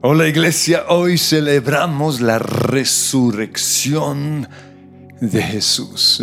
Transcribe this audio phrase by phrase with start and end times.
[0.00, 4.48] Hola iglesia, hoy celebramos la resurrección
[5.20, 6.22] de Jesús.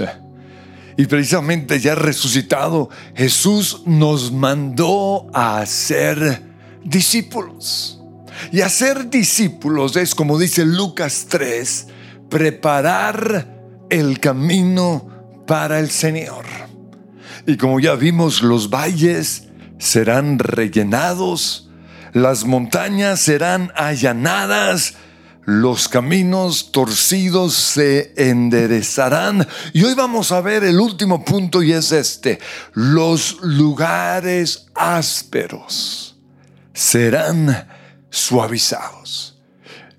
[0.95, 6.41] Y precisamente ya resucitado, Jesús nos mandó a ser
[6.85, 7.99] discípulos.
[8.53, 11.87] Y hacer discípulos es, como dice Lucas 3,
[12.29, 16.45] preparar el camino para el Señor.
[17.45, 19.49] Y como ya vimos, los valles
[19.79, 21.64] serán rellenados
[22.15, 24.93] las montañas serán allanadas,
[25.43, 29.45] los caminos torcidos se enderezarán.
[29.73, 32.39] Y hoy vamos a ver el último punto y es este.
[32.71, 36.15] Los lugares ásperos
[36.73, 37.67] serán
[38.09, 39.37] suavizados.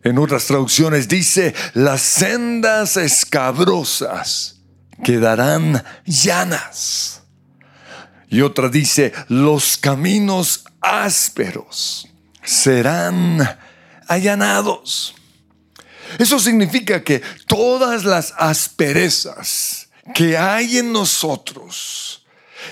[0.03, 4.63] En otras traducciones dice, las sendas escabrosas
[5.05, 7.16] quedarán llanas.
[8.29, 12.09] Y otra dice, los caminos ásperos
[12.43, 13.59] serán
[14.09, 15.15] allanados.
[16.19, 22.25] Eso significa que todas las asperezas que hay en nosotros,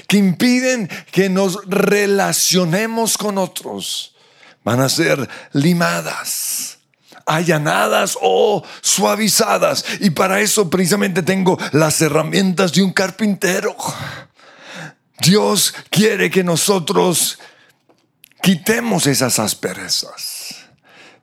[0.06, 4.14] que impiden que nos relacionemos con otros,
[4.62, 6.78] van a ser limadas,
[7.26, 9.84] allanadas o suavizadas.
[10.00, 13.76] Y para eso precisamente tengo las herramientas de un carpintero.
[15.20, 17.38] Dios quiere que nosotros
[18.42, 20.56] quitemos esas asperezas.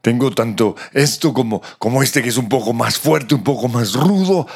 [0.01, 3.93] Tengo tanto esto como, como este que es un poco más fuerte, un poco más
[3.93, 4.47] rudo,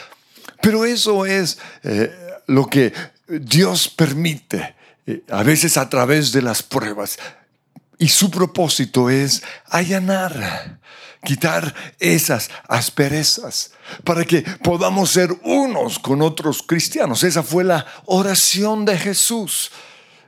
[0.61, 2.11] pero eso es eh,
[2.47, 2.91] lo que
[3.27, 7.19] Dios permite, eh, a veces a través de las pruebas.
[7.97, 10.79] Y su propósito es allanar,
[11.23, 13.71] quitar esas asperezas,
[14.03, 17.23] para que podamos ser unos con otros cristianos.
[17.23, 19.71] Esa fue la oración de Jesús.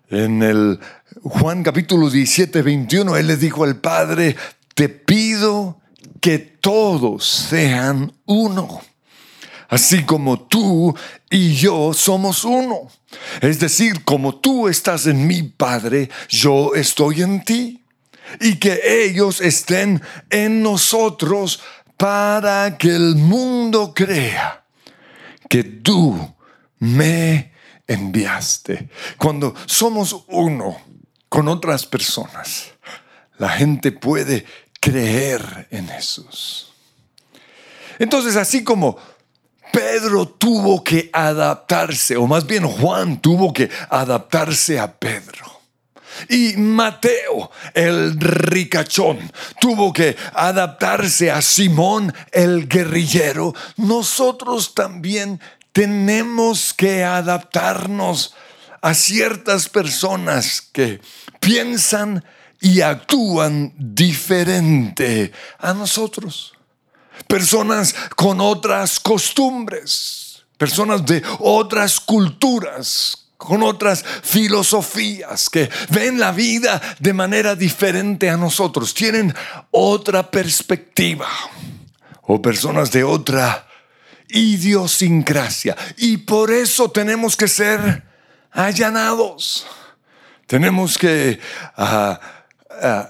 [0.10, 0.80] En el
[1.24, 4.36] Juan capítulo 17, 21, Él le dijo al Padre,
[4.74, 5.82] te pido
[6.22, 8.82] que todos sean uno,
[9.70, 10.96] así como tú
[11.30, 12.90] y yo somos uno.
[13.42, 17.84] Es decir, como tú estás en mi Padre, yo estoy en ti.
[18.42, 21.62] Y que ellos estén en nosotros
[21.96, 24.66] para que el mundo crea
[25.50, 26.36] que tú
[26.80, 27.54] me
[27.88, 28.90] enviaste.
[29.18, 30.78] Cuando somos uno
[31.30, 32.72] con otras personas,
[33.38, 34.46] la gente puede
[34.80, 36.74] creer en Jesús.
[38.00, 38.98] Entonces, así como
[39.72, 45.46] Pedro tuvo que adaptarse, o más bien Juan tuvo que adaptarse a Pedro.
[46.30, 53.54] Y Mateo, el ricachón, tuvo que adaptarse a Simón, el guerrillero.
[53.76, 55.40] Nosotros también
[55.72, 58.34] tenemos que adaptarnos
[58.82, 61.02] a ciertas personas que
[61.40, 62.24] piensan
[62.60, 66.57] y actúan diferente a nosotros.
[67.28, 76.82] Personas con otras costumbres, personas de otras culturas, con otras filosofías, que ven la vida
[77.00, 79.34] de manera diferente a nosotros, tienen
[79.72, 81.28] otra perspectiva,
[82.24, 83.68] o personas de otra
[84.30, 85.76] idiosincrasia.
[85.98, 88.04] Y por eso tenemos que ser
[88.52, 89.68] allanados.
[90.46, 91.40] Tenemos que
[91.76, 92.20] ah,
[92.82, 93.10] ah,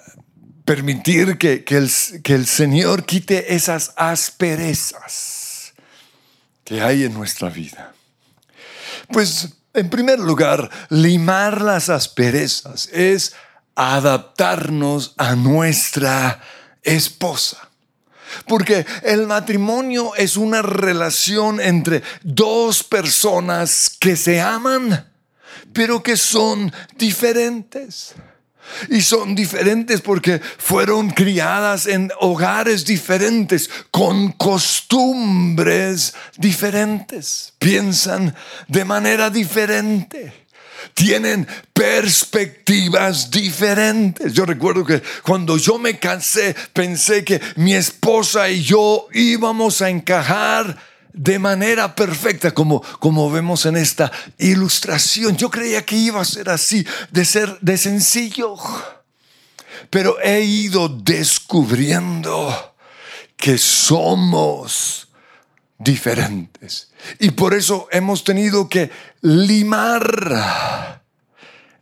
[0.68, 1.90] permitir que, el,
[2.22, 5.74] que el Señor quite esas asperezas
[6.66, 7.94] que hay en nuestra vida.
[9.08, 13.34] Pues, en primer lugar, limar las asperezas es
[13.76, 16.42] adaptarnos a nuestra
[16.84, 17.70] esposa.
[18.46, 25.10] Porque el matrimonio es una relación entre dos personas que se aman,
[25.72, 28.16] pero que son diferentes.
[28.90, 37.54] Y son diferentes porque fueron criadas en hogares diferentes, con costumbres diferentes.
[37.60, 38.36] Piensan
[38.68, 40.48] de manera diferente
[40.94, 44.34] tienen perspectivas diferentes.
[44.34, 49.90] Yo recuerdo que cuando yo me cansé, pensé que mi esposa y yo íbamos a
[49.90, 50.78] encajar
[51.18, 55.36] de manera perfecta, como, como vemos en esta ilustración.
[55.36, 58.56] Yo creía que iba a ser así, de ser de sencillo.
[59.90, 62.76] Pero he ido descubriendo
[63.36, 65.10] que somos
[65.78, 66.92] diferentes.
[67.20, 68.92] Y por eso hemos tenido que
[69.22, 71.02] limar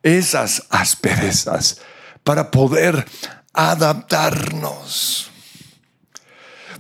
[0.01, 1.81] esas asperezas
[2.23, 3.05] para poder
[3.53, 5.31] adaptarnos.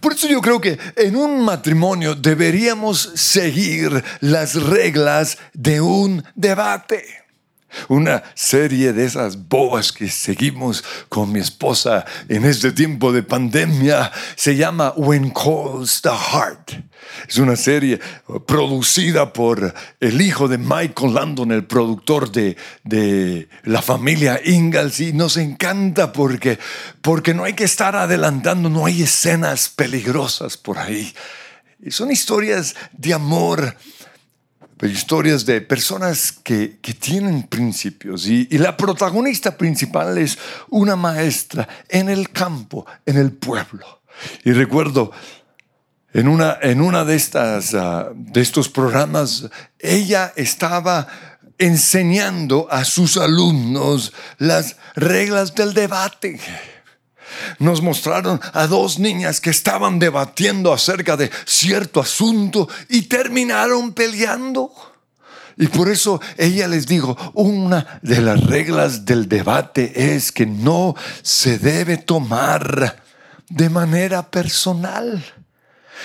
[0.05, 7.24] Por eso yo creo que en un matrimonio deberíamos seguir las reglas de un debate.
[7.87, 14.11] Una serie de esas bobas que seguimos con mi esposa en este tiempo de pandemia
[14.35, 16.71] se llama When Calls the Heart.
[17.27, 17.99] Es una serie
[18.45, 25.13] producida por el hijo de Michael Landon, el productor de, de la familia Ingalls, y
[25.13, 26.59] nos encanta porque,
[27.01, 31.13] porque no hay que estar adelantando, no hay escenas peligrosas por ahí.
[31.89, 33.75] son historias de amor
[34.83, 40.37] historias de personas que, tienen principios y, la protagonista principal es
[40.69, 44.01] una maestra en el campo, en el pueblo.
[44.43, 45.11] Y recuerdo
[46.13, 49.49] en una, en una de, estas, ah, de estos programas,
[49.79, 51.07] ella estaba
[51.57, 56.39] enseñando a sus alumnos las reglas del debate
[57.59, 64.71] nos mostraron a dos niñas que estaban debatiendo acerca de cierto asunto y terminaron peleando.
[65.57, 70.95] Y por eso ella les dijo, una de las reglas del debate es que no
[71.21, 73.03] se debe tomar
[73.49, 75.23] de manera personal.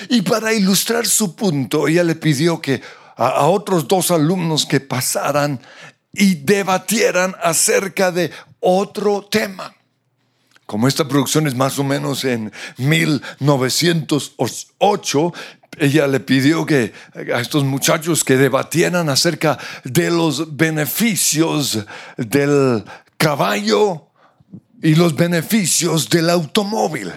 [0.08, 2.80] Y para ilustrar su punto, ella le pidió que
[3.16, 5.60] a, otros dos alumnos que pasaran
[6.12, 8.30] y debatieran acerca de
[8.60, 9.74] otro tema.
[10.70, 15.34] Como esta producción es más o menos en 1908,
[15.78, 16.92] ella le pidió que
[17.34, 21.84] a estos muchachos que debatieran acerca de los beneficios
[22.16, 22.84] del
[23.16, 24.10] caballo
[24.80, 27.10] y los beneficios del automóvil.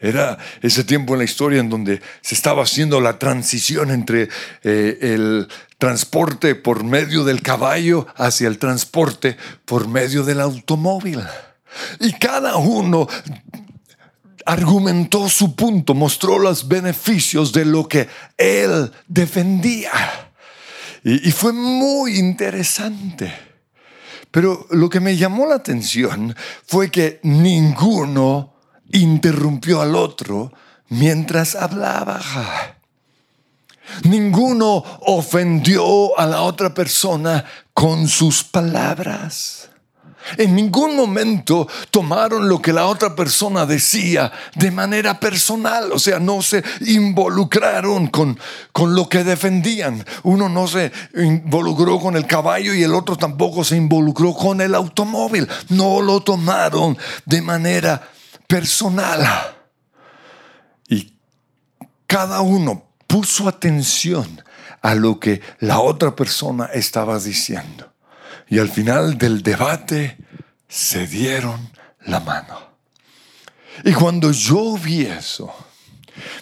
[0.00, 4.30] Era ese tiempo en la historia en donde se estaba haciendo la transición entre
[4.64, 5.46] eh, el
[5.78, 11.22] transporte por medio del caballo hacia el transporte por medio del automóvil.
[12.00, 13.06] Y cada uno
[14.46, 18.08] argumentó su punto, mostró los beneficios de lo que
[18.38, 19.90] él defendía.
[21.02, 23.32] Y, fue muy interesante.
[24.30, 26.34] Pero lo que me llamó la atención
[26.66, 28.54] fue que ninguno
[28.92, 30.52] interrumpió al otro
[30.88, 32.20] mientras hablaba.
[34.02, 39.70] Ninguno ofendió a la otra persona con sus palabras.
[40.36, 46.18] En ningún momento tomaron lo que la otra persona decía de manera personal, o sea,
[46.18, 48.38] no se involucraron con,
[48.72, 50.04] con lo que defendían.
[50.24, 54.74] Uno no se involucró con el caballo y el otro tampoco se involucró con el
[54.74, 55.48] automóvil.
[55.68, 58.08] No lo tomaron de manera
[58.46, 59.26] personal.
[60.88, 61.14] Y
[62.06, 64.42] cada uno puso atención
[64.82, 67.95] a lo que la otra persona estaba diciendo
[68.48, 70.16] y al final del debate
[70.68, 71.70] se dieron
[72.06, 72.66] la mano.
[73.84, 75.54] Y cuando yo vi eso,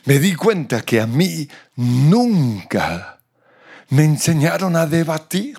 [0.05, 3.19] me di cuenta que a mí nunca
[3.89, 5.57] me enseñaron a debatir.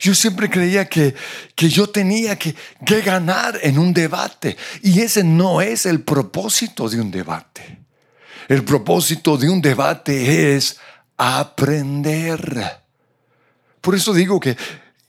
[0.00, 1.14] Yo siempre creía que,
[1.54, 6.88] que yo tenía que, que ganar en un debate y ese no es el propósito
[6.88, 7.78] de un debate.
[8.48, 10.78] El propósito de un debate es
[11.16, 12.80] aprender.
[13.80, 14.56] Por eso digo que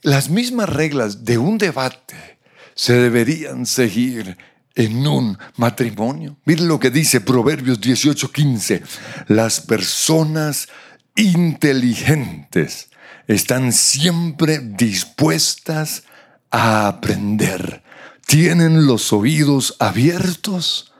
[0.04, 2.38] las mismas reglas de un debate
[2.74, 4.36] se deberían seguir
[4.74, 6.36] en un matrimonio.
[6.44, 8.82] Miren lo que dice Proverbios 18:15.
[9.28, 10.68] Las personas
[11.16, 12.90] inteligentes
[13.26, 16.04] están siempre dispuestas
[16.50, 17.82] a aprender.
[18.26, 20.92] Tienen los oídos abiertos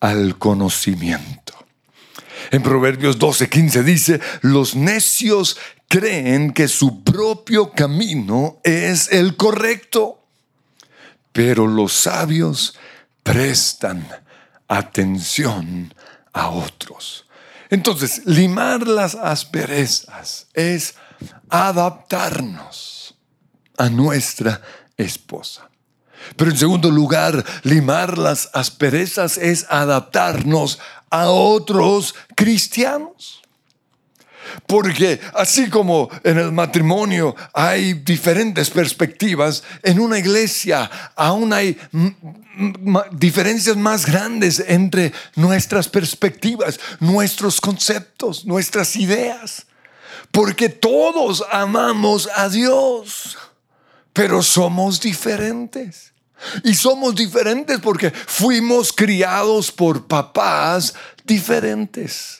[0.00, 1.54] al conocimiento.
[2.50, 10.22] En Proverbios 12:15 dice, los necios creen que su propio camino es el correcto,
[11.32, 12.76] pero los sabios
[13.22, 14.06] prestan
[14.68, 15.92] atención
[16.32, 17.26] a otros.
[17.70, 20.94] Entonces, limar las asperezas es
[21.48, 23.14] adaptarnos
[23.76, 24.60] a nuestra
[24.96, 25.68] esposa.
[26.36, 30.78] Pero en segundo lugar, limar las asperezas es adaptarnos
[31.10, 33.42] a otros cristianos.
[34.66, 41.78] Porque así como en el matrimonio hay diferentes perspectivas, en una iglesia aún hay
[43.12, 49.66] diferencias más grandes entre nuestras perspectivas, nuestros conceptos, nuestras ideas.
[50.30, 53.38] Porque todos amamos a Dios,
[54.12, 56.12] pero somos diferentes.
[56.62, 62.37] Y somos diferentes porque fuimos criados por papás diferentes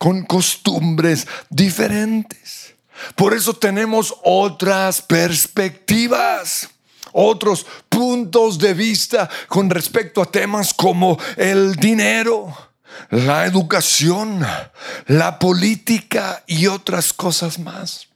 [0.00, 2.74] con costumbres diferentes.
[3.14, 6.70] Por eso tenemos otras perspectivas,
[7.12, 12.56] otros puntos de vista con respecto a temas como el dinero,
[13.10, 14.40] la educación,
[15.06, 18.08] la política y otras cosas más.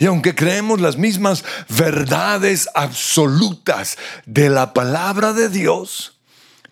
[0.00, 6.19] Y aunque creemos las mismas verdades absolutas de la palabra de Dios,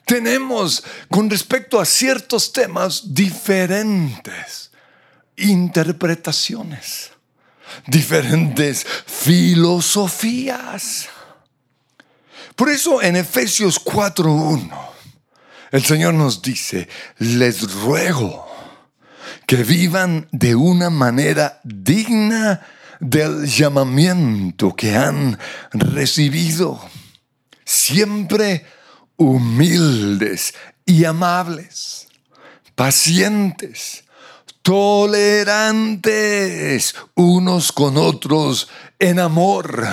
[0.08, 4.70] tenemos con respecto a ciertos temas diferentes
[5.36, 7.10] interpretaciones,
[7.86, 11.10] diferentes filosofías.
[12.56, 14.70] Por eso en Efesios 4.1
[15.70, 16.88] el Señor nos dice,
[17.18, 18.48] les ruego
[19.46, 22.62] que vivan de una manera digna
[22.98, 25.38] del llamamiento que han
[25.72, 26.80] recibido,
[27.66, 28.64] siempre
[29.18, 30.54] humildes
[30.86, 32.08] y amables,
[32.74, 34.04] pacientes,
[34.62, 39.86] tolerantes unos con otros en amor.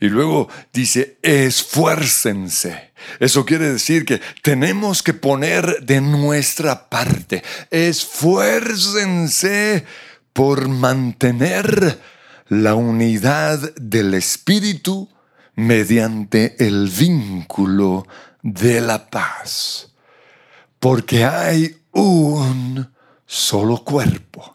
[0.00, 2.92] Y luego dice, esfuércense.
[3.20, 7.44] Eso quiere decir que tenemos que poner de nuestra parte.
[7.70, 9.84] Esfuércense
[10.32, 12.00] por mantener
[12.48, 15.08] la unidad del Espíritu
[15.54, 18.06] mediante el vínculo
[18.42, 19.92] de la paz.
[20.78, 22.92] Porque hay un
[23.26, 24.54] solo cuerpo.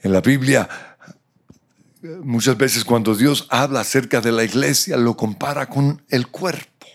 [0.00, 0.68] En la Biblia,
[2.22, 6.86] muchas veces cuando Dios habla acerca de la iglesia, lo compara con el cuerpo.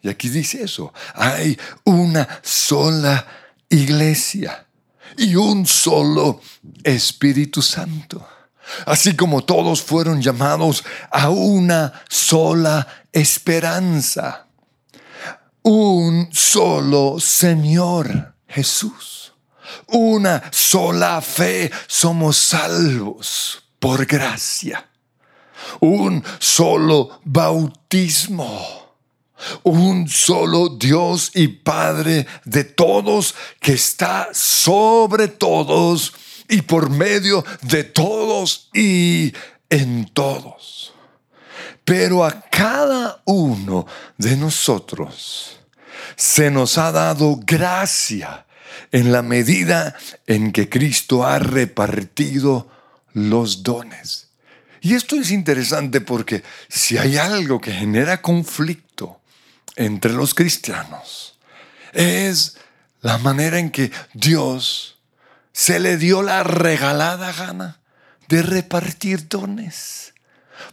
[0.00, 3.26] Y aquí dice eso, hay una sola
[3.68, 4.66] iglesia
[5.16, 6.40] y un solo
[6.82, 8.26] Espíritu Santo.
[8.86, 14.46] Así como todos fueron llamados a una sola esperanza,
[15.62, 19.32] un solo Señor Jesús,
[19.88, 24.88] una sola fe, somos salvos por gracia,
[25.80, 28.80] un solo bautismo.
[29.64, 36.12] Un solo Dios y Padre de todos, que está sobre todos
[36.52, 39.32] y por medio de todos y
[39.70, 40.92] en todos.
[41.82, 43.86] Pero a cada uno
[44.18, 45.58] de nosotros
[46.14, 48.44] se nos ha dado gracia
[48.92, 52.68] en la medida en que Cristo ha repartido
[53.14, 54.28] los dones.
[54.82, 59.20] Y esto es interesante porque si hay algo que genera conflicto
[59.76, 61.38] entre los cristianos
[61.94, 62.58] es
[63.00, 64.91] la manera en que Dios
[65.52, 67.80] se le dio la regalada gana
[68.28, 70.14] de repartir dones.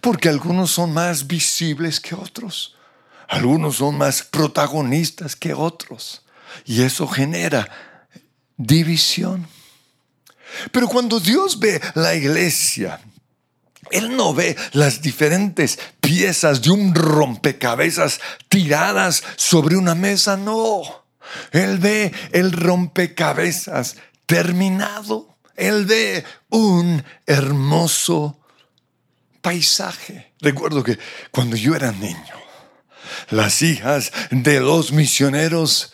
[0.01, 2.75] Porque algunos son más visibles que otros.
[3.27, 6.23] Algunos son más protagonistas que otros.
[6.65, 7.67] Y eso genera
[8.57, 9.47] división.
[10.71, 12.99] Pero cuando Dios ve la iglesia
[13.91, 20.81] él no ve las diferentes piezas de un rompecabezas tiradas sobre una mesa, no.
[21.51, 23.97] Él ve el rompecabezas
[24.29, 25.35] terminado.
[25.55, 28.39] Él ve un hermoso
[29.41, 30.33] paisaje.
[30.39, 30.99] Recuerdo que
[31.31, 32.35] cuando yo era niño,
[33.31, 35.93] las hijas de los misioneros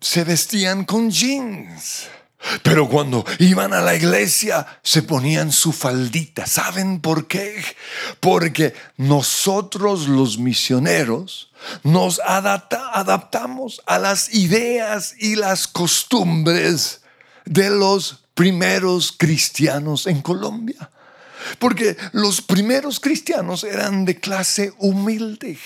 [0.00, 2.08] se vestían con jeans
[2.62, 6.46] pero cuando iban a la iglesia se ponían su faldita.
[6.46, 7.62] ¿Saben por qué?
[8.18, 11.52] Porque nosotros los misioneros
[11.82, 16.99] nos adaptamos a las ideas y las costumbres
[17.44, 20.90] de los primeros cristianos en Colombia.
[21.58, 25.58] Porque los primeros cristianos eran de clase humilde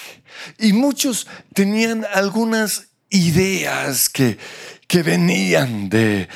[0.58, 4.38] y muchos tenían algunas ideas que,
[4.86, 6.28] que venían de,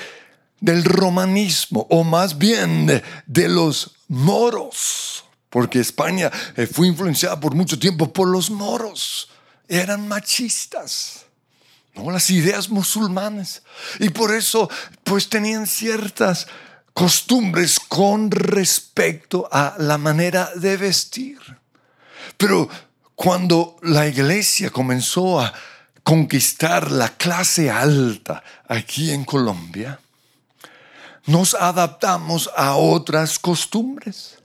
[0.61, 2.87] del romanismo, o más bien
[3.27, 9.31] de, los moros, porque España eh, fue influenciada por mucho tiempo por los moros.
[9.69, 11.27] Eran machistas.
[12.07, 13.63] Las ideas musulmanes.
[13.99, 14.71] Y por eso,
[15.05, 16.47] pues tenían ciertas
[16.93, 21.39] costumbres con respecto a la manera de vestir.
[22.37, 22.69] Pero
[23.15, 25.53] cuando la iglesia comenzó a
[26.03, 30.01] conquistar la clase alta aquí en Colombia,
[31.27, 34.39] nos adaptamos a otras costumbres.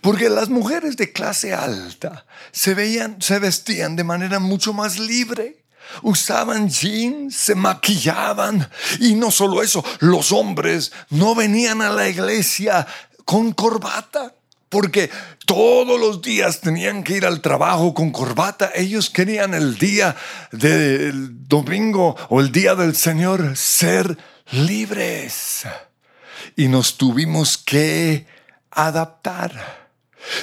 [0.00, 5.64] Porque las mujeres de clase alta se veían, se vestían de manera mucho más libre.
[6.02, 8.68] Usaban jeans, se maquillaban
[9.00, 12.86] y no solo eso, los hombres no venían a la iglesia
[13.24, 14.34] con corbata,
[14.68, 15.10] porque
[15.46, 18.70] todos los días tenían que ir al trabajo con corbata.
[18.74, 20.14] Ellos querían el día
[20.52, 24.16] del domingo o el día del Señor ser
[24.50, 25.64] libres
[26.56, 28.26] y nos tuvimos que
[28.70, 29.88] adaptar.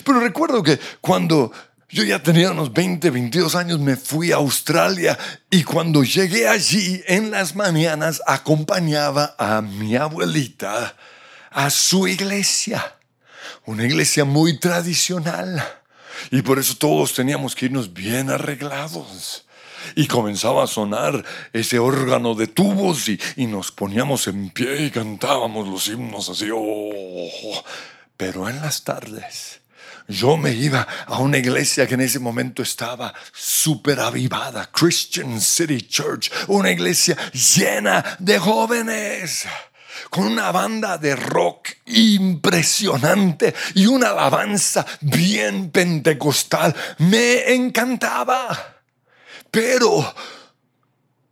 [0.04, 1.52] Pero recuerdo que cuando
[1.96, 5.18] yo ya tenía unos 20, 22 años, me fui a Australia
[5.50, 10.98] y cuando llegué allí en las mañanas acompañaba a mi abuelita
[11.52, 12.98] a su iglesia.
[13.66, 15.66] una iglesia muy tradicional.
[16.32, 19.46] Y por eso todos teníamos que irnos bien arreglados.
[19.96, 21.24] Y comenzaba a sonar
[21.54, 26.50] ese órgano de tubos y, nos poníamos en pie y cantábamos los himnos así.
[26.54, 27.64] Oh.
[28.18, 29.62] Pero en las tardes
[30.08, 35.82] yo me iba a una iglesia que en ese momento estaba súper avivada, Christian City
[35.82, 39.46] Church, una iglesia llena de jóvenes
[40.10, 46.76] con una banda de rock impresionante y una alabanza bien pentecostal.
[47.00, 48.82] Me encantaba.
[49.50, 50.14] Pero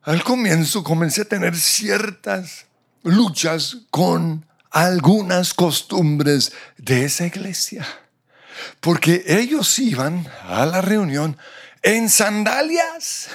[0.04, 2.66] al comienzo comencé a tener ciertas
[3.04, 7.86] luchas con algunas costumbres de esa iglesia.
[8.80, 11.38] Porque ellos iban a la reunión
[11.82, 13.30] en sandalias,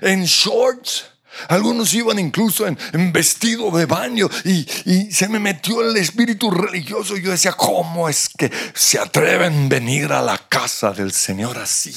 [0.00, 1.12] en shorts,
[1.48, 4.64] algunos iban incluso en, vestido de baño y,
[5.10, 7.16] se me metió el espíritu religioso.
[7.16, 11.58] Y yo decía, ¿cómo es que se atreven a venir a la casa del Señor
[11.58, 11.94] así?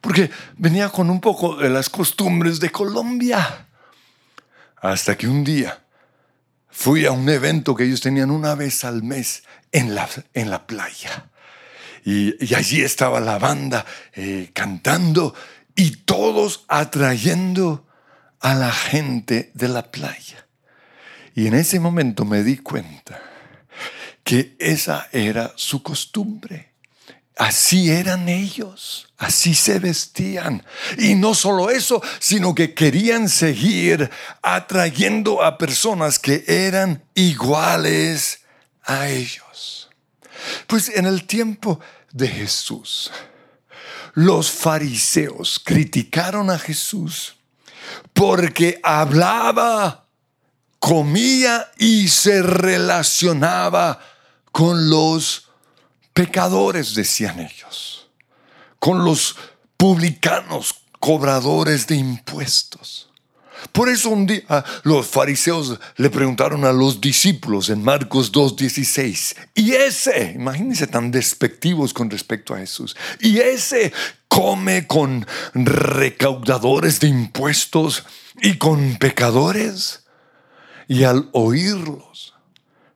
[0.00, 3.66] Porque venía con un poco de las costumbres de Colombia.
[4.76, 5.84] Hasta que un día
[6.70, 9.42] fui a un evento que ellos tenían una vez al mes
[9.72, 11.29] en la, en la playa.
[12.04, 15.34] Y, allí estaba la banda eh, cantando
[15.74, 17.86] y todos atrayendo
[18.40, 20.46] a la gente de la playa.
[21.34, 23.20] Y en ese momento me di cuenta
[24.24, 26.70] que esa era su costumbre.
[27.36, 30.62] Así eran ellos, así se vestían.
[30.98, 34.10] Y no solo eso, sino que querían seguir
[34.42, 38.40] atrayendo a personas que eran iguales
[38.84, 39.89] a ellos.
[40.66, 41.80] Pues en el tiempo
[42.12, 43.10] de Jesús,
[44.14, 47.36] los fariseos criticaron a Jesús
[48.12, 50.06] porque hablaba,
[50.78, 54.00] comía y se relacionaba
[54.52, 55.48] con los
[56.12, 58.08] pecadores, decían ellos,
[58.78, 59.36] con los
[59.76, 63.09] publicanos, cobradores de impuestos.
[63.72, 69.72] Por eso un día los fariseos le preguntaron a los discípulos en Marcos 2.16, y
[69.72, 73.92] ese, imagínense tan despectivos con respecto a Jesús, y ese
[74.28, 78.04] come con recaudadores de impuestos
[78.40, 80.04] y con pecadores.
[80.86, 82.34] Y al oírlos,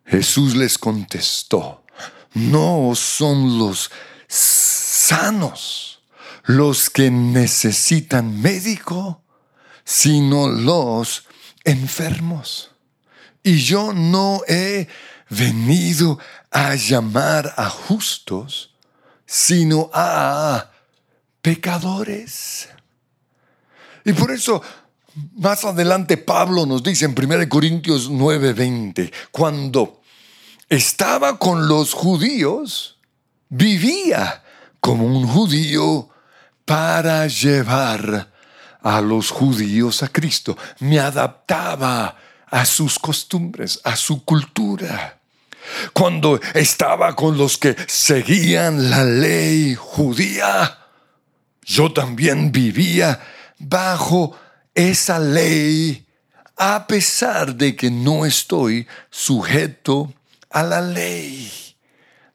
[0.07, 1.85] Jesús les contestó,
[2.35, 3.91] no son los
[4.27, 6.03] sanos
[6.45, 9.24] los que necesitan médico,
[9.85, 11.25] sino los
[11.65, 12.71] enfermos.
[13.43, 14.89] Y yo no he
[15.29, 16.19] venido
[16.51, 18.71] a llamar a justos,
[19.27, 20.71] sino a
[21.43, 22.69] pecadores.
[24.05, 24.63] Y por eso
[25.37, 30.01] más adelante Pablo nos dice en 1 Corintios 9:20, cuando
[30.69, 32.99] estaba con los judíos,
[33.49, 34.43] vivía
[34.81, 36.09] como un judío
[36.65, 38.34] para llevar
[38.85, 40.57] a los judíos a Cristo.
[40.79, 42.17] Me adaptaba
[42.49, 45.19] a sus costumbres, a su cultura.
[45.93, 50.79] Cuando estaba con los que seguían la ley judía,
[51.63, 53.21] yo también vivía
[53.59, 54.39] bajo
[54.75, 56.07] esa ley
[56.57, 60.13] a pesar de que no estoy sujeto
[60.51, 61.51] a la ley.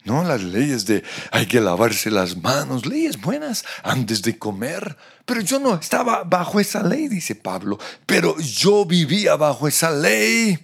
[0.03, 4.97] No, las leyes de hay que lavarse las manos, leyes buenas antes de comer.
[5.29, 7.77] Pero yo no estaba bajo esa ley, dice Pablo.
[8.07, 10.57] Pero yo vivía bajo esa ley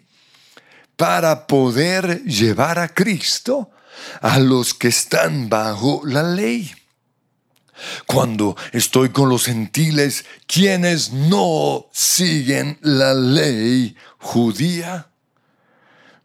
[0.95, 3.69] para poder llevar a Cristo
[4.21, 6.73] a los que están bajo la ley.
[8.07, 15.09] Cuando estoy con los gentiles, quienes no siguen la ley judía,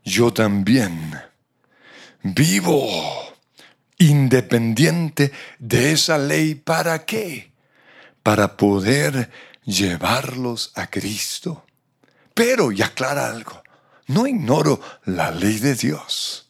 [0.03, 1.21] yo también
[2.23, 2.89] vivo
[3.99, 6.55] independiente de esa ley.
[6.55, 7.50] ¿Para qué?
[8.31, 9.29] Para poder
[9.65, 11.67] llevarlos a Cristo.
[12.33, 13.61] Pero, y aclara algo,
[14.07, 16.49] no ignoro la ley de Dios.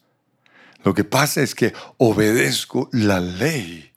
[0.83, 3.91] Lo que pasa es que obedezco la ley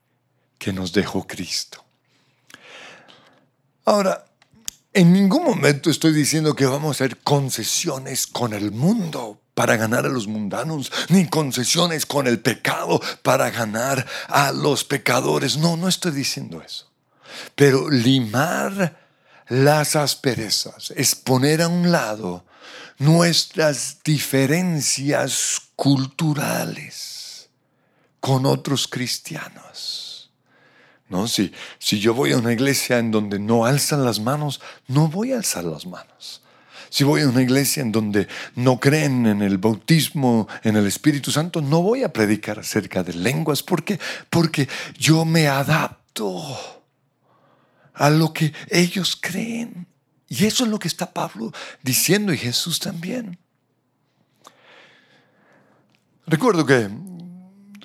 [0.57, 1.85] que nos dejó Cristo.
[3.85, 4.25] Ahora,
[4.95, 10.07] en ningún momento estoy diciendo que vamos a hacer concesiones con el mundo para ganar
[10.07, 15.59] a los mundanos, ni concesiones con el pecado para ganar a los pecadores.
[15.59, 16.94] No, no estoy diciendo eso.
[17.55, 18.97] Pero limar
[19.49, 22.45] las asperezas es poner a un lado
[22.99, 27.49] nuestras diferencias culturales
[28.21, 30.31] con otros cristianos.
[31.09, 31.29] ¿no?
[31.29, 35.33] Si, si yo voy a una iglesia en donde no alzan las manos, no voy
[35.33, 36.43] a alzar las manos.
[36.89, 41.33] Si voy a una iglesia en donde no creen en el bautismo, en el Espíritu
[41.33, 43.65] Santo, no voy a predicar acerca de lenguas.
[43.65, 43.99] ¿Por qué?
[44.31, 46.74] Porque yo me adapto
[47.95, 49.87] a lo que ellos creen.
[50.29, 51.53] Y eso es lo que está Pablo
[51.83, 53.39] diciendo y Jesús también.
[56.27, 56.89] Recuerdo que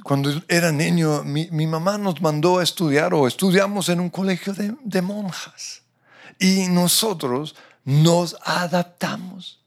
[0.04, 4.76] cuando era niño, mi, mamá nos mandó a estudiar o estudiamos en un colegio de,
[4.84, 5.84] de monjas.
[6.40, 9.62] Y nosotros nos adaptamos.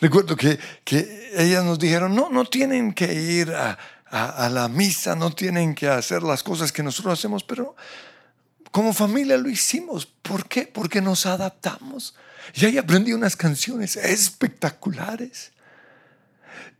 [0.00, 3.78] Recuerdo que, que ellas nos dijeron, no, no tienen que ir a,
[4.10, 7.76] a, la misa, no tienen que hacer las cosas que nosotros hacemos, pero
[8.70, 10.06] como familia lo hicimos.
[10.06, 10.66] ¿Por qué?
[10.66, 12.14] Porque nos adaptamos.
[12.54, 15.52] Y ahí aprendí unas canciones espectaculares.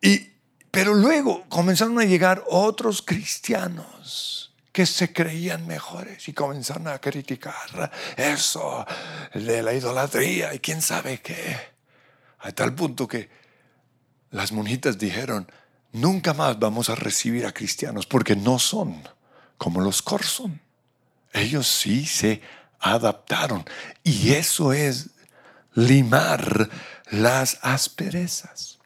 [0.00, 0.30] Y,
[0.70, 7.90] pero luego comenzaron a llegar otros cristianos que se creían mejores y comenzaron a criticar
[8.16, 8.84] eso
[9.32, 11.56] de la idolatría y quién sabe qué.
[12.40, 13.30] A tal punto que
[14.30, 15.50] las monjitas dijeron,
[15.92, 19.02] nunca más vamos a recibir a cristianos porque no son
[19.56, 20.60] como los Corson.
[21.36, 22.40] Ellos sí se
[22.80, 23.64] adaptaron
[24.02, 25.10] y eso es
[25.74, 26.70] limar
[27.10, 28.78] las asperezas.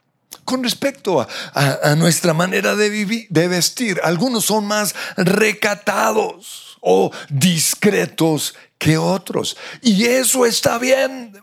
[0.44, 8.56] Con respecto a, nuestra manera de vivir, de vestir, algunos son más recatados o discretos
[8.78, 9.56] que otros.
[9.80, 11.40] Y eso está bien.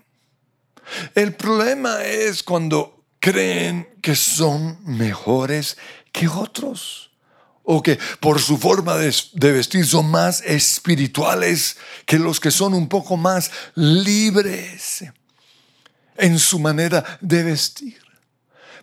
[1.16, 5.78] El problema es cuando creen que son mejores
[6.12, 7.12] que otros
[7.70, 11.76] o que por su forma de, vestir son más espirituales
[12.06, 15.04] que los que son un poco más libres
[16.16, 18.02] en su manera de vestir.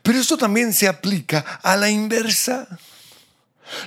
[0.02, 2.78] Pero esto también se aplica a la inversa.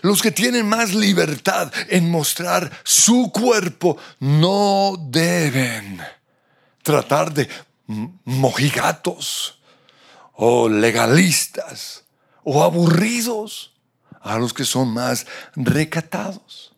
[0.02, 6.02] Los que tienen más libertad en mostrar su cuerpo no deben
[6.82, 7.48] tratar de
[8.26, 9.60] mojigatos
[10.34, 12.04] o legalistas
[12.44, 13.77] o aburridos
[14.28, 16.74] a los que son más recatados.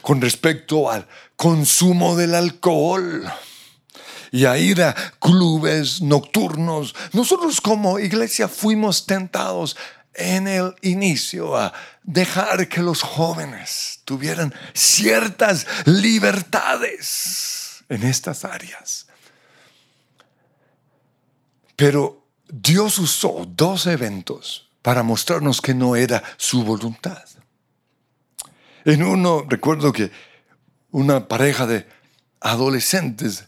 [0.00, 3.32] Con respecto al consumo del alcohol,
[4.32, 6.94] y a ir a clubes nocturnos.
[7.12, 9.76] Nosotros como iglesia fuimos tentados
[10.14, 17.04] en el inicio a dejar que los jóvenes tuvieran ciertas libertades
[17.88, 19.06] en estas áreas.
[21.76, 27.24] Pero Dios usó dos eventos para mostrarnos que no era su voluntad.
[28.84, 30.10] En uno, recuerdo que
[30.90, 31.86] una pareja de
[32.40, 33.44] adolescentes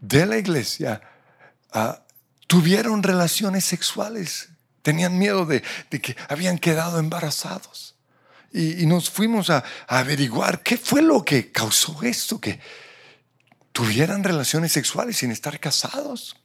[0.00, 1.02] de la iglesia
[1.72, 2.02] ah,
[2.46, 4.50] tuvieron relaciones sexuales.
[4.82, 7.96] Tenían miedo de, que habían quedado embarazados.
[8.52, 12.60] Y, nos fuimos a, averiguar qué fue lo que causó esto, que
[13.72, 16.36] tuvieran relaciones sexuales sin estar casados.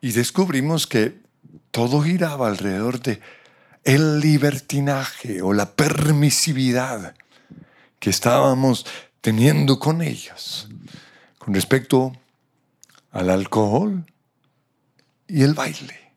[0.00, 1.21] Y descubrimos que
[1.72, 3.20] todo giraba alrededor de
[3.82, 7.16] el libertinaje o la permisividad
[7.98, 8.86] que estábamos
[9.20, 10.68] teniendo con ellos
[11.38, 12.12] con respecto
[13.10, 14.04] al alcohol
[15.26, 16.12] y el baile.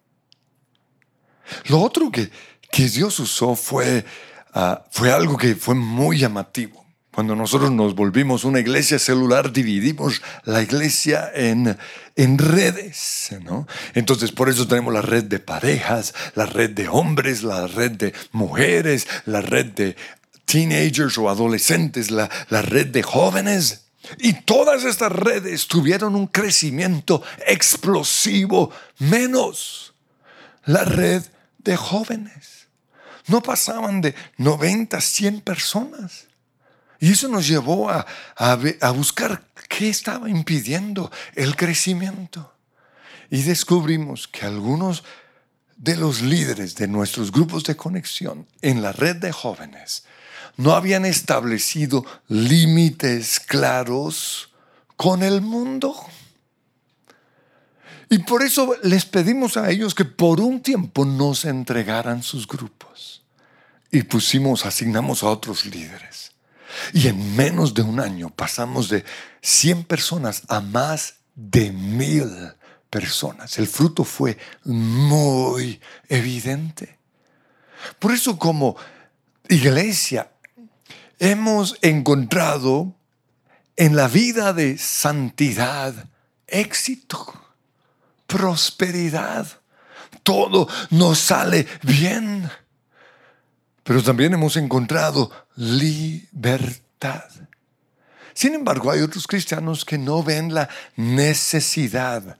[1.65, 2.29] Lo otro que,
[2.71, 4.05] que Dios usó fue,
[4.53, 6.84] ah, fue algo que fue muy llamativo.
[7.15, 11.77] Cuando nosotros nos volvimos una iglesia celular, dividimos la iglesia en,
[12.17, 13.67] en redes, ¿no?
[13.93, 18.13] Entonces, por eso tenemos la red de parejas, la red de hombres, la red de
[18.33, 19.95] mujeres, la red de
[20.43, 23.85] teenagers o adolescentes, la, la red de jóvenes.
[24.19, 29.93] Y todas estas redes tuvieron un crecimiento explosivo, menos
[30.65, 31.23] la red
[31.59, 32.67] de jóvenes.
[33.27, 36.27] No pasaban de 90 a 100 personas.
[36.99, 38.05] Y eso nos llevó a,
[38.35, 42.53] a, buscar qué estaba impidiendo el crecimiento.
[43.29, 45.03] Y descubrimos que algunos
[45.75, 50.05] de los líderes de nuestros grupos de conexión en la red de jóvenes
[50.57, 54.53] no habían establecido límites claros
[54.95, 55.95] con el mundo.
[58.09, 63.23] Y por eso les pedimos a ellos que por un tiempo nos entregaran sus grupos.
[63.91, 66.34] Y pusimos, asignamos a otros líderes.
[66.93, 69.03] Y en menos de un año pasamos de
[69.41, 72.29] 100 personas a más de mil
[72.89, 73.57] personas.
[73.57, 76.97] El fruto fue muy evidente.
[77.99, 78.75] Por eso como
[79.49, 80.31] iglesia
[81.19, 82.95] hemos encontrado
[83.75, 85.93] en la vida de santidad
[86.47, 87.33] éxito,
[88.27, 89.47] prosperidad.
[90.23, 92.49] Todo nos sale bien.
[93.83, 97.23] Pero también hemos encontrado libertad.
[98.33, 102.37] Sin embargo, hay otros cristianos que no ven la necesidad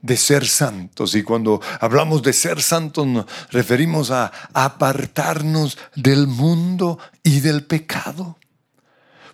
[0.00, 1.14] de ser santos.
[1.14, 8.38] Y cuando hablamos de ser santos nos referimos a apartarnos del mundo y del pecado.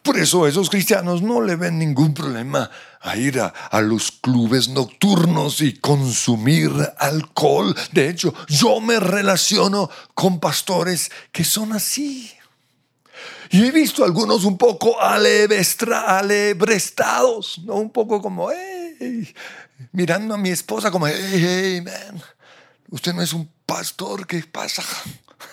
[0.03, 4.69] Por eso esos cristianos no le ven ningún problema a ir a, a, los clubes
[4.69, 7.77] nocturnos y consumir alcohol.
[7.93, 12.33] De hecho, yo me relaciono con pastores que son así.
[13.51, 17.75] Y he visto algunos un poco alebrestados, ¿no?
[17.75, 18.49] un poco como,
[19.91, 22.23] mirando a mi esposa como, hey, hey, man,
[22.91, 24.85] usted no es un pastor, ¿qué pasa?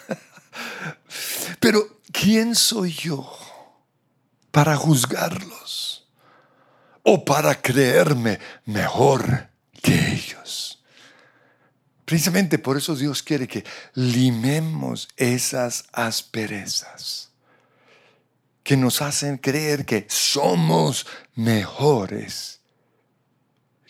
[1.60, 3.36] Pero, ¿quién soy yo
[4.51, 6.08] para juzgarlos?
[7.01, 9.49] ¿O para creerme mejor
[9.82, 10.84] que ellos?
[12.06, 17.27] Precisamente por eso Dios quiere que limemos esas asperezas
[18.67, 22.60] que nos hacen creer que somos mejores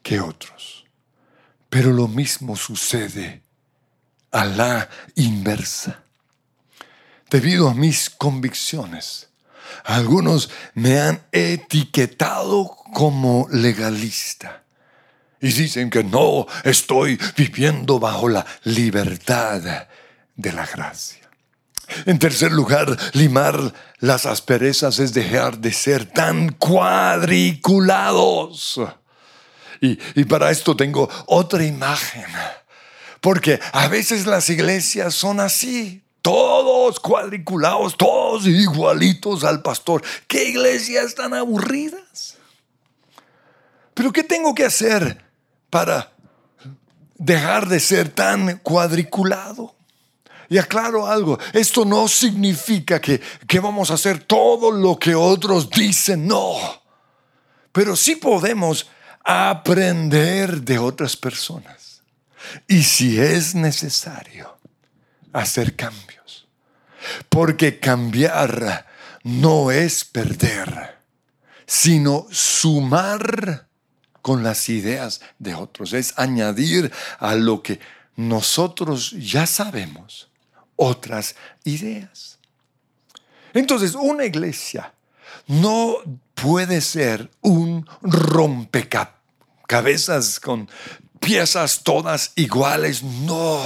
[0.04, 0.86] que otros.
[1.68, 3.42] Pero lo mismo sucede
[4.30, 6.04] a la inversa.
[7.28, 9.30] Debido a mis convicciones,
[9.84, 14.64] algunos me han etiquetado como legalista
[15.42, 19.88] y dicen que no estoy viviendo bajo la libertad
[20.36, 21.27] de la gracia.
[22.06, 28.82] En tercer lugar, limar las asperezas es dejar de ser tan cuadriculados.
[29.80, 29.96] Y,
[30.26, 32.26] para esto tengo otra imagen.
[33.22, 40.04] Porque a veces las iglesias son así, todos cuadriculados, todos igualitos al pastor.
[40.28, 42.36] ¿Qué iglesias tan aburridas?
[43.94, 45.24] Pero ¿qué tengo que hacer
[45.70, 46.12] para
[47.16, 49.77] dejar de ser tan cuadriculado?
[50.50, 55.70] Y aclaro algo, esto no significa que, que vamos a hacer todo lo que otros
[55.70, 56.56] dicen, no.
[57.72, 58.88] Pero sí podemos
[59.24, 62.02] aprender de otras personas.
[62.68, 64.58] Y si es necesario,
[65.34, 66.48] hacer cambios.
[67.30, 68.88] Porque cambiar
[69.24, 70.98] no es perder,
[71.66, 73.68] sino sumar
[74.22, 75.94] con las ideas de otros.
[75.94, 77.80] Es añadir a lo que
[78.16, 80.30] nosotros ya sabemos
[80.78, 81.36] otras
[81.66, 82.40] ideas.
[83.54, 84.94] Entonces, una iglesia
[85.48, 85.98] no
[86.34, 90.70] puede ser un rompecabezas con
[91.20, 93.62] piezas todas iguales, no.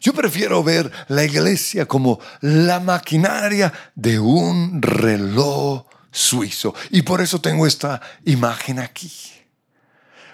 [0.00, 6.74] Yo prefiero ver la iglesia como la maquinaria de un reloj suizo.
[6.90, 9.10] Y por eso tengo esta imagen aquí.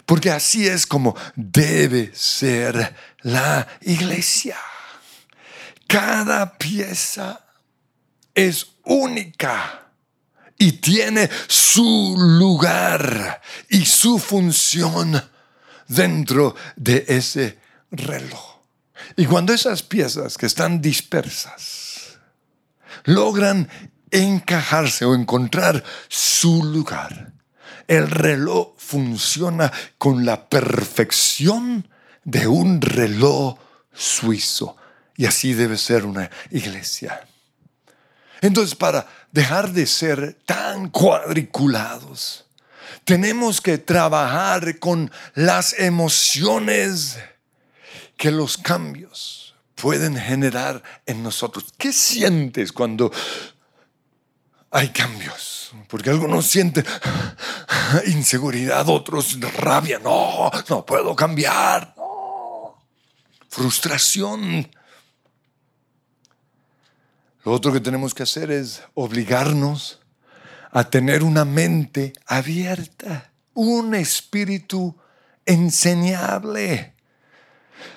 [0.05, 4.57] Porque así es como debe ser la iglesia.
[5.93, 7.39] Cada pieza
[8.35, 9.91] es única
[10.57, 15.23] y tiene su lugar y su función
[15.89, 17.59] dentro de ese
[17.91, 18.63] reloj.
[19.17, 22.17] Y cuando esas piezas que están dispersas
[23.05, 23.69] logran
[24.11, 27.35] encajarse o encontrar su lugar,
[27.87, 31.87] el reloj funciona con la perfección
[32.25, 33.59] de un reloj
[33.93, 34.79] suizo
[35.23, 37.25] y así debe ser una iglesia.
[38.41, 42.45] Entonces, para dejar de ser tan cuadriculados,
[43.05, 47.21] tenemos que trabajar con las emociones
[48.17, 51.67] que los cambios pueden generar en nosotros.
[51.79, 53.13] ¿Qué sientes cuando
[54.73, 55.71] hay cambios?
[55.87, 56.85] Porque algunos sienten
[58.07, 60.01] inseguridad, otros rabia.
[60.01, 61.95] No, no puedo cambiar.
[63.49, 64.69] Frustración
[67.45, 70.01] lo otro que tenemos que hacer es obligarnos
[70.71, 74.97] a tener una mente abierta, un espíritu
[75.45, 76.95] enseñable.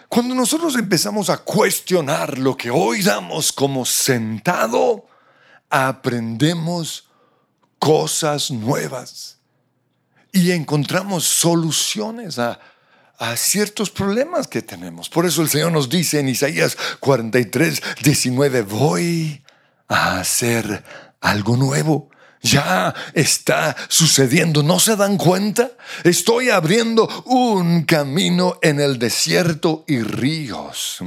[0.09, 5.07] Cuando nosotros empezamos a cuestionar lo que hoy damos como sentado,
[5.69, 7.09] aprendemos
[7.79, 9.39] cosas nuevas
[10.31, 12.59] y encontramos soluciones a
[13.17, 15.09] a ciertos problemas que tenemos.
[15.09, 19.43] Por eso el Señor nos dice en Isaías 43, 19, voy
[19.87, 20.83] a hacer
[21.21, 22.09] algo nuevo.
[22.41, 25.71] Ya está sucediendo, ¿no se dan cuenta?
[26.03, 30.99] Estoy abriendo un camino en el desierto y ríos,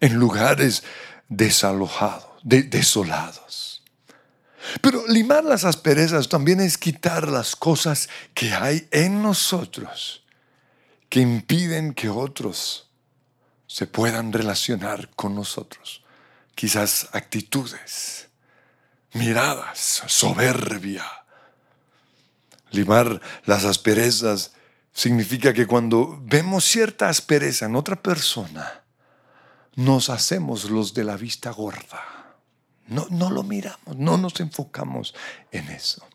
[0.00, 0.84] en lugares
[1.28, 3.82] desalojados, desolados.
[4.80, 10.23] Pero limar las asperezas también es quitar las cosas que hay en nosotros
[11.08, 12.90] que impiden que otros
[13.66, 16.02] se puedan relacionar con nosotros.
[16.54, 18.28] Quizás actitudes,
[19.12, 21.04] miradas, soberbia.
[22.70, 24.52] Limar las asperezas
[24.92, 28.84] significa que cuando vemos cierta aspereza en otra persona,
[29.76, 32.36] nos hacemos los de la vista gorda.
[32.86, 35.14] No, no lo miramos, no nos enfocamos
[35.50, 36.06] en eso.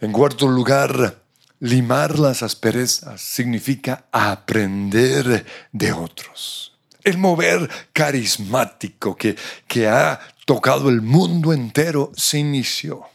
[0.00, 1.19] En cuarto lugar,
[1.60, 6.76] limar las asperezas significa aprender de otros.
[7.02, 13.06] El mover carismático que, que ha tocado el mundo entero se inició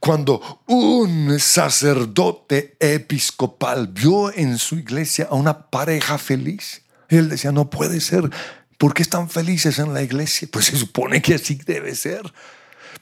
[0.00, 6.82] cuando un sacerdote episcopal vio en su iglesia a una pareja feliz.
[7.08, 8.30] Él decía, no puede ser,
[8.78, 10.48] ¿por qué están felices en la iglesia?
[10.50, 12.22] Pues se supone que así debe ser.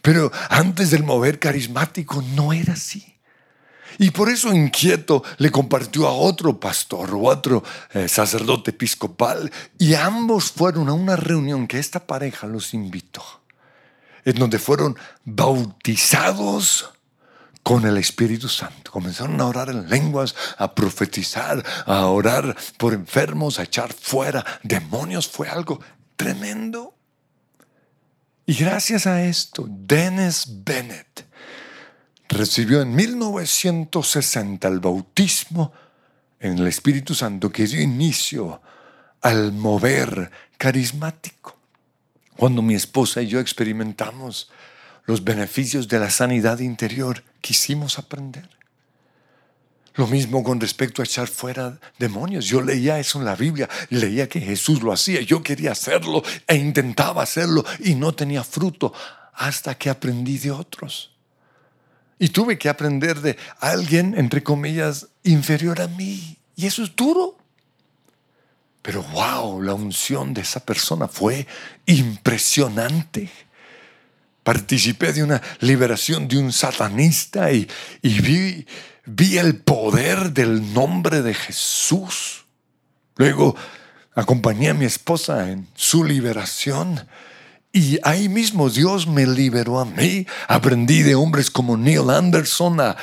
[0.02, 3.13] Pero antes del mover carismático no era así.
[3.98, 9.94] Y por eso inquieto le compartió a otro pastor o otro eh, sacerdote episcopal y
[9.94, 13.22] ambos fueron a una reunión que esta pareja los invitó
[14.24, 16.90] en donde fueron bautizados
[17.62, 18.90] con el Espíritu Santo.
[18.90, 25.28] Comenzaron a orar en lenguas, a profetizar, a orar por enfermos, a echar fuera demonios.
[25.28, 25.80] Fue algo
[26.16, 26.94] tremendo.
[28.46, 31.26] Y gracias a esto, Dennis Bennett
[32.34, 35.72] recibió en 1960 el bautismo
[36.40, 38.60] en el Espíritu Santo que dio inicio
[39.22, 41.56] al mover carismático.
[42.36, 44.50] Cuando mi esposa y yo experimentamos
[45.06, 48.48] los beneficios de la sanidad interior, quisimos aprender.
[49.94, 52.46] Lo mismo con respecto a echar fuera demonios.
[52.46, 56.56] Yo leía eso en la Biblia, leía que Jesús lo hacía, yo quería hacerlo e
[56.56, 58.92] intentaba hacerlo y no tenía fruto
[59.34, 61.13] hasta que aprendí de otros.
[62.18, 66.38] Y tuve que aprender de alguien, entre comillas, inferior a mí.
[66.56, 67.36] Y eso es duro.
[68.84, 71.46] Pero wow, la unción de esa persona fue
[71.86, 73.30] impresionante.
[74.42, 77.66] Participé de una liberación de un satanista y,
[78.02, 78.66] vi,
[79.38, 82.44] el poder del nombre de Jesús.
[83.16, 83.56] Luego
[84.14, 87.08] acompañé a mi esposa en su liberación
[87.76, 90.24] y ahí mismo Dios me liberó a mí.
[90.46, 92.96] Aprendí de hombres como Neil Anderson a,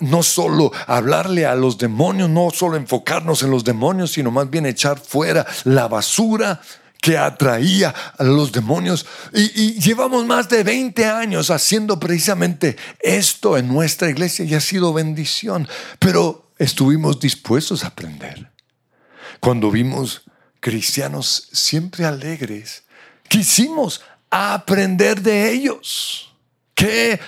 [0.00, 4.66] no solo hablarle a los demonios, no solo enfocarnos en los demonios, sino más bien
[4.66, 6.60] echar fuera la basura
[7.00, 9.06] que atraía a los demonios.
[9.32, 14.60] Y, y, llevamos más de 20 años haciendo precisamente esto en nuestra iglesia y ha
[14.60, 15.68] sido bendición.
[16.00, 18.50] Pero estuvimos dispuestos a aprender.
[19.38, 20.22] Cuando vimos
[20.58, 22.82] cristianos siempre alegres,
[23.28, 24.00] quisimos
[24.36, 26.34] aprender de ellos.
[26.74, 27.18] ¿Qué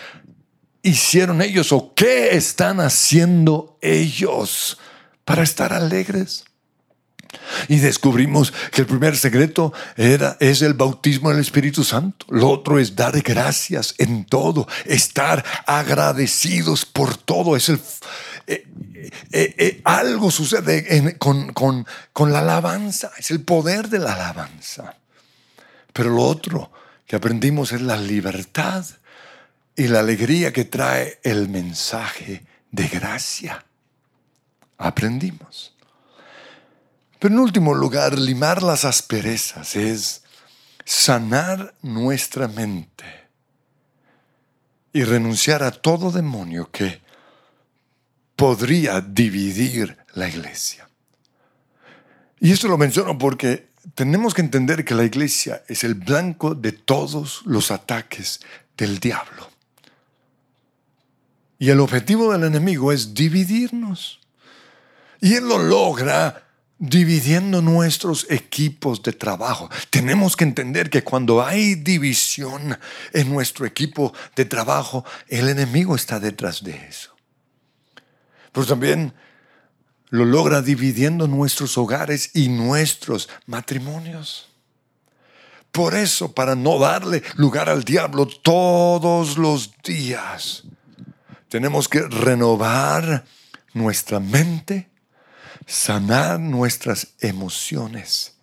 [0.83, 4.79] hicieron ellos o qué están haciendo ellos
[5.25, 6.44] para estar alegres?
[7.68, 12.27] Y descubrimos que el primer secreto era, es el bautismo del Espíritu Santo.
[12.31, 17.55] Lo otro es dar gracias en todo, estar agradecidos por todo.
[17.57, 17.81] Es el,
[18.47, 18.66] eh,
[19.33, 24.97] eh, eh, algo sucede con, con la alabanza, es el poder de la alabanza.
[25.92, 26.71] Pero lo otro
[27.09, 28.85] que aprendimos es la libertad
[29.75, 33.64] y la alegría que trae el mensaje de gracia.
[34.77, 35.75] Aprendimos.
[37.18, 40.23] Pero en último lugar, limar las asperezas es
[40.85, 43.05] sanar nuestra mente
[44.92, 47.01] y renunciar a todo demonio que
[48.37, 50.90] podría dividir la iglesia.
[52.38, 56.72] Y esto lo menciono porque tenemos que entender que la iglesia es el blanco de
[56.72, 58.40] todos los ataques
[58.77, 59.51] del diablo.
[61.59, 64.20] Y el objetivo del enemigo es dividirnos.
[65.20, 66.44] Y él lo logra
[66.79, 69.68] dividiendo nuestros equipos de trabajo.
[69.90, 72.79] Tenemos que entender que cuando hay división
[73.12, 77.14] en nuestro equipo de trabajo, el enemigo está detrás de eso.
[78.53, 79.12] Pero también
[80.11, 84.49] lo logra dividiendo nuestros hogares y nuestros matrimonios.
[85.73, 90.64] Por eso, para no darle lugar al diablo todos los días,
[91.49, 93.25] tenemos que renovar
[93.75, 94.88] nuestra mente,
[95.66, 98.35] sanar nuestras emociones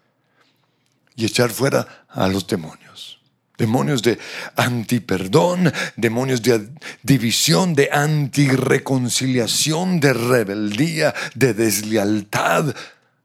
[1.15, 2.84] y echar fuera a los demonios
[3.57, 4.19] demonios de
[4.55, 6.69] antiperdón, demonios de
[7.03, 12.75] división, de antireconciliación, de rebeldía, de deslealtad.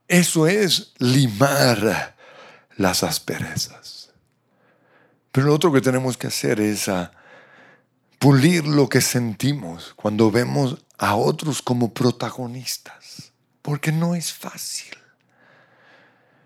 [0.08, 2.16] Eso es limar
[2.76, 4.10] las asperezas.
[5.32, 6.90] Pero lo otro que tenemos que hacer es
[8.18, 14.99] pulir lo que sentimos cuando vemos a otros como protagonistas, porque no es fácil.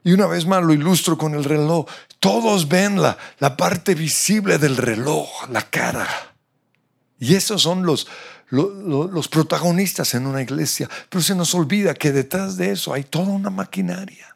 [0.04, 1.86] Y una vez más lo ilustro con el reloj.
[2.20, 6.06] Todos ven la, la parte visible del reloj, la cara.
[7.18, 8.06] Y esos son los
[8.54, 13.28] los protagonistas en una iglesia, pero se nos olvida que detrás de eso hay toda
[13.28, 14.32] una maquinaria.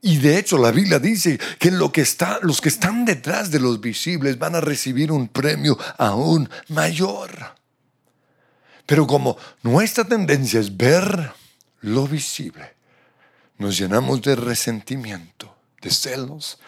[0.00, 3.58] Y de hecho la Biblia dice que, lo que está, los que están detrás de
[3.58, 7.30] los visibles van a recibir un premio aún mayor.
[8.86, 11.32] Pero como nuestra tendencia es ver
[11.80, 12.73] lo visible,
[13.58, 16.58] nos llenamos de resentimiento, de celos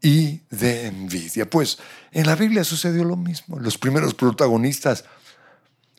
[0.00, 1.48] y de envidia.
[1.48, 1.78] Pues
[2.12, 3.58] en la Biblia sucedió lo mismo.
[3.58, 5.04] Los primeros protagonistas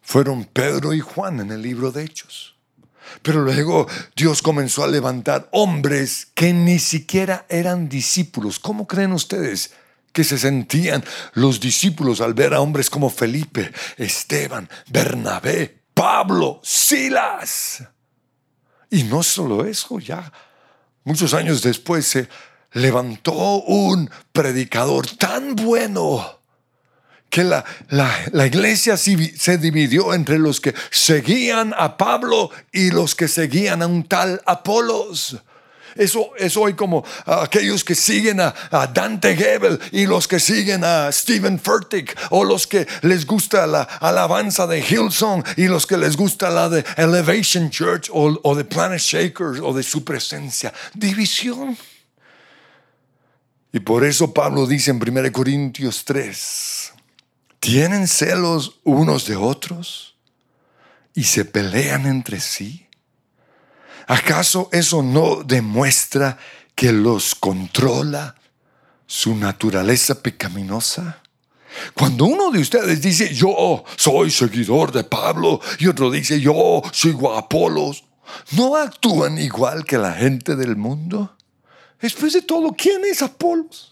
[0.02, 2.56] fueron Pedro y Juan en el libro de Hechos.
[3.22, 8.60] Pero luego Dios comenzó a levantar hombres que ni siquiera eran discípulos.
[8.60, 9.72] ¿Cómo creen ustedes
[10.14, 11.04] que se sentían
[11.34, 17.84] los discípulos al ver a hombres como Felipe, Esteban, Bernabé, Pablo, Silas?
[18.90, 20.32] Y no solo eso, ya
[21.04, 22.30] muchos años después se
[22.74, 26.40] levantó un predicador tan bueno
[27.30, 33.28] que la, la, iglesia se dividió entre los que seguían a Pablo y los que
[33.28, 35.38] seguían a un tal Apolos.
[35.96, 38.54] Eso es hoy como aquellos que siguen a,
[38.94, 43.84] Dante Gebel y los que siguen a Stephen Furtick o los que les gusta la
[43.84, 48.64] alabanza de Hillsong y los que les gusta la de Elevation Church o, o de
[48.64, 50.74] Planet Shakers o de su presencia.
[50.94, 51.78] División.
[53.72, 56.94] Y por eso Pablo dice en 1 Corintios 3,
[57.60, 60.16] ¿tienen celos unos de otros
[61.14, 62.89] y se pelean entre sí?
[64.10, 66.40] ¿Acaso eso no demuestra
[66.74, 68.34] que los controla
[69.06, 71.22] su naturaleza pecaminosa?
[71.94, 77.36] Cuando uno de ustedes dice, yo soy seguidor de Pablo, y otro dice, yo sigo
[77.36, 78.04] a Apolos,
[78.54, 81.38] ¿no actúan igual que la gente del mundo?
[82.02, 83.92] Después de todo, ¿quién es Apolos?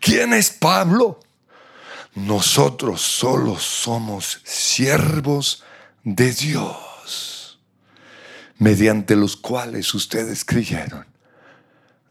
[0.00, 1.20] ¿Quién es Pablo?
[2.14, 5.64] Nosotros solo somos siervos
[6.04, 6.76] de Dios,
[8.58, 11.06] mediante los cuales ustedes creyeron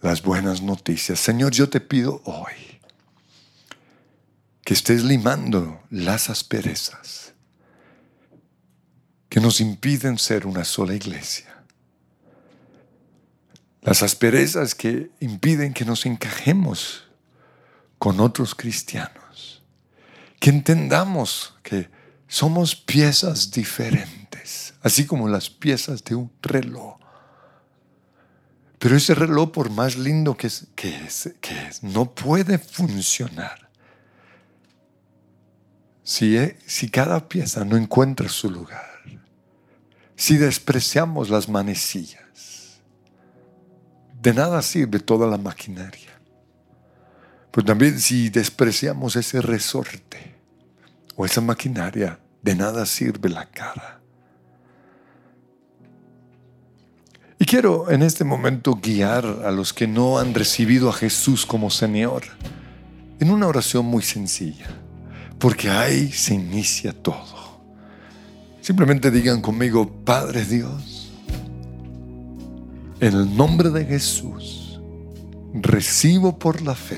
[0.01, 1.19] las buenas noticias.
[1.19, 2.79] Señor, yo te pido hoy
[4.63, 7.33] que estés limando las asperezas
[9.29, 11.63] que nos impiden ser una sola iglesia.
[13.81, 17.03] Las asperezas que impiden que nos encajemos
[17.99, 19.61] con otros cristianos,
[20.39, 21.89] que entendamos que
[22.27, 24.24] somos piezas diferentes,
[24.85, 26.99] así como las piezas de un reloj.
[28.77, 33.67] Pero ese reloj, por más lindo que es, que es, que es no puede funcionar
[36.03, 39.01] si, si cada pieza no encuentra su lugar,
[40.15, 42.79] si despreciamos las manecillas
[44.21, 46.11] de nada sirve toda la maquinaria.
[47.49, 50.35] Pero también si despreciamos ese resorte
[51.15, 54.04] o esa maquinaria, de nada sirve la cara.
[57.45, 61.69] Y quiero en este momento guiar a los que no han recibido a Jesús como
[61.69, 62.23] Señor
[63.19, 64.65] en una oración muy sencilla,
[65.37, 67.61] porque ahí se inicia todo.
[68.61, 71.11] Simplemente digan conmigo, Padre Dios,
[72.99, 74.81] en el nombre de Jesús,
[75.53, 76.97] recibo por la fe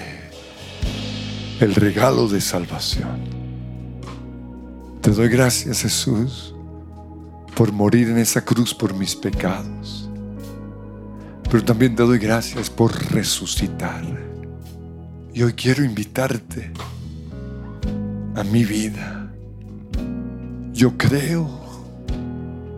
[1.59, 3.19] el regalo de salvación.
[5.01, 6.55] Te doy gracias, Jesús,
[7.53, 10.06] por morir en esa cruz por mis pecados.
[11.49, 14.03] Pero también te doy gracias por resucitar.
[15.33, 16.71] Y hoy quiero invitarte
[18.35, 19.31] a mi vida.
[20.73, 21.47] Yo creo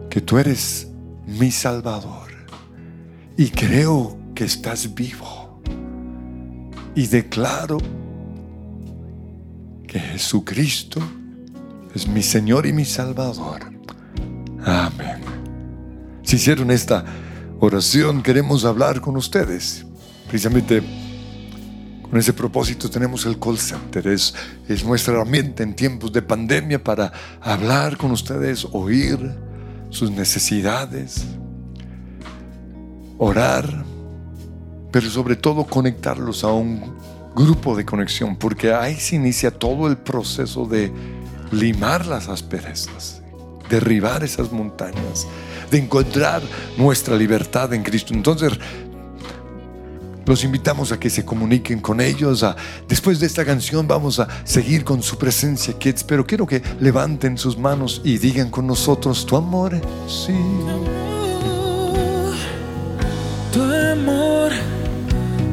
[0.09, 0.87] que tú eres
[1.25, 2.29] mi Salvador
[3.37, 5.61] y creo que estás vivo.
[6.95, 7.79] Y declaro
[9.87, 11.01] que Jesucristo
[11.95, 13.61] es mi Señor y mi Salvador.
[14.63, 15.21] Amén.
[16.23, 17.03] Si hicieron esta
[17.59, 19.85] oración, queremos hablar con ustedes.
[20.27, 20.81] Precisamente
[22.01, 24.07] con ese propósito tenemos el call center.
[24.07, 24.33] Es,
[24.67, 29.19] es nuestra herramienta en tiempos de pandemia para hablar con ustedes, oír
[29.89, 31.25] sus necesidades,
[33.17, 33.83] orar,
[34.91, 36.95] pero sobre todo conectarlos a un
[37.35, 40.91] grupo de conexión, porque ahí se inicia todo el proceso de
[41.51, 43.21] limar las asperezas,
[43.69, 45.27] derribar esas montañas,
[45.69, 46.41] de encontrar
[46.77, 48.13] nuestra libertad en Cristo.
[48.13, 48.53] Entonces,
[50.29, 52.45] los invitamos a que se comuniquen con ellos.
[52.87, 57.35] después de esta canción vamos a seguir con su presencia, Kids, pero quiero que levanten
[57.35, 60.35] sus manos y digan con nosotros, tu amor, sí.
[63.51, 64.51] Tu amor,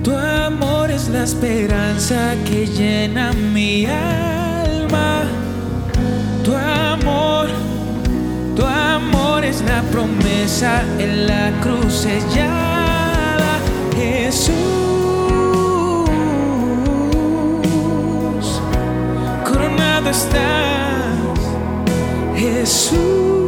[0.03, 5.25] tu amor es la esperanza que llena mi alma.
[6.45, 7.49] Tu amor
[9.61, 13.59] una promesa en la cruz sellada.
[13.95, 14.55] Jesús,
[19.45, 21.17] coronado estás.
[22.37, 23.46] Jesús,